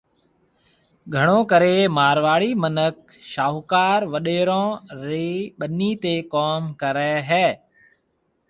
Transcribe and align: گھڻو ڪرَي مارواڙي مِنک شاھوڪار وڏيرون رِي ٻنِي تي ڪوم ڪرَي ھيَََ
گھڻو 1.15 1.39
ڪرَي 1.51 1.75
مارواڙي 1.97 2.51
مِنک 2.61 2.97
شاھوڪار 3.31 3.99
وڏيرون 4.13 4.67
رِي 5.07 5.29
ٻنِي 5.59 5.91
تي 6.03 6.15
ڪوم 6.33 6.61
ڪرَي 6.81 7.13
ھيَََ 7.29 7.47